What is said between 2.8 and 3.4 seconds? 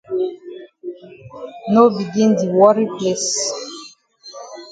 place.